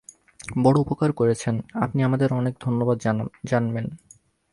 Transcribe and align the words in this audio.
বড়ো 0.63 0.79
উপকার 0.81 1.09
করেছেন– 1.11 1.55
আপনি 1.81 1.99
আমাদের 2.03 2.29
অনেক 2.33 2.53
ধন্যবাদ 2.61 2.97
জানবেন। 3.45 3.85